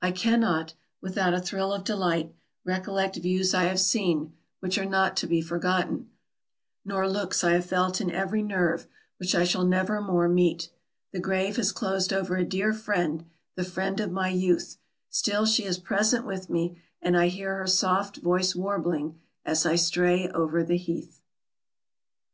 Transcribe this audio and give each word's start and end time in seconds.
I 0.00 0.12
cannot, 0.12 0.74
without 1.00 1.34
a 1.34 1.40
thrill 1.40 1.72
of 1.72 1.82
delight, 1.82 2.32
recollect 2.64 3.16
views 3.16 3.52
I 3.52 3.64
have 3.64 3.80
seen, 3.80 4.32
which 4.60 4.78
are 4.78 4.84
not 4.84 5.16
to 5.16 5.26
be 5.26 5.42
forgotten, 5.42 6.08
nor 6.84 7.10
looks 7.10 7.42
I 7.42 7.54
have 7.54 7.66
felt 7.66 8.00
in 8.00 8.08
every 8.08 8.44
nerve, 8.44 8.86
which 9.16 9.34
I 9.34 9.42
shall 9.42 9.64
never 9.66 10.00
more 10.00 10.28
meet. 10.28 10.70
The 11.10 11.18
grave 11.18 11.56
has 11.56 11.72
closed 11.72 12.12
over 12.12 12.36
a 12.36 12.44
dear 12.44 12.72
friend, 12.72 13.24
the 13.56 13.64
friend 13.64 13.98
of 13.98 14.12
my 14.12 14.28
youth; 14.28 14.76
still 15.10 15.46
she 15.46 15.64
is 15.64 15.78
present 15.78 16.24
with 16.26 16.48
me, 16.48 16.80
and 17.00 17.16
I 17.16 17.26
hear 17.26 17.56
her 17.58 17.66
soft 17.66 18.18
voice 18.18 18.54
warbling 18.54 19.18
as 19.44 19.66
I 19.66 19.74
stray 19.74 20.28
over 20.28 20.62
the 20.62 20.76
heath." 20.76 21.06
CHAP. 21.16 21.18
IV. 21.18 22.30